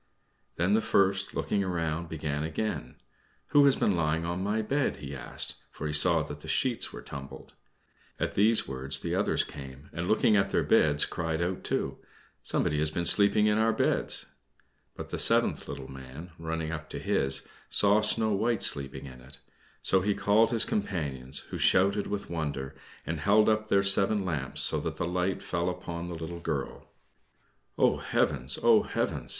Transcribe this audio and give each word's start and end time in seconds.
Then 0.55 0.73
the 0.73 0.81
first, 0.81 1.35
looking 1.35 1.63
round, 1.63 2.09
began 2.09 2.41
again, 2.43 2.95
"Who 3.49 3.65
has 3.65 3.75
been 3.75 3.95
lying 3.95 4.25
on 4.25 4.41
my 4.43 4.63
bed?" 4.63 4.97
he 4.97 5.15
asked, 5.15 5.57
for 5.69 5.85
he 5.85 5.93
saw 5.93 6.23
that 6.23 6.39
the 6.39 6.47
sheets 6.47 6.91
were 6.91 7.03
tumbled. 7.03 7.53
At 8.19 8.33
these 8.33 8.67
words 8.67 9.01
the 9.01 9.13
others 9.13 9.43
came, 9.43 9.91
and 9.93 10.07
looking 10.07 10.35
at 10.35 10.49
their 10.49 10.63
beds 10.63 11.05
cried 11.05 11.39
out 11.39 11.63
too, 11.63 11.99
"Some 12.41 12.63
one 12.63 12.71
has 12.71 12.89
been 12.89 13.05
lying 13.31 13.45
in 13.45 13.59
our 13.59 13.71
beds!" 13.73 14.25
But 14.95 15.09
the 15.09 15.19
seventh 15.19 15.67
little 15.67 15.87
man, 15.87 16.31
running 16.39 16.73
up 16.73 16.89
to 16.89 16.97
his, 16.97 17.47
saw 17.69 18.01
Snow 18.01 18.33
White 18.33 18.63
sleeping 18.63 19.05
in 19.05 19.21
it; 19.21 19.39
so 19.83 20.01
he 20.01 20.15
called 20.15 20.49
his 20.49 20.65
companions, 20.65 21.41
who 21.51 21.59
shouted 21.59 22.07
with 22.07 22.27
wonder 22.27 22.73
and 23.05 23.19
held 23.19 23.47
up 23.47 23.67
their 23.67 23.83
seven 23.83 24.25
lamps, 24.25 24.63
so 24.63 24.79
that 24.79 24.95
the 24.95 25.05
light 25.05 25.43
fell 25.43 25.69
upon 25.69 26.07
the 26.07 26.15
little 26.15 26.39
girl. 26.39 26.87
"Oh, 27.77 27.97
heavens! 27.97 28.57
oh, 28.63 28.81
heavens!" 28.81 29.29